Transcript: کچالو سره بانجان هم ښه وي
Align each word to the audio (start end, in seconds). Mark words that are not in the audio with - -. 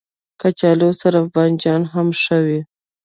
کچالو 0.41 0.89
سره 1.01 1.19
بانجان 1.33 1.81
هم 1.93 2.07
ښه 2.21 2.37
وي 2.45 2.59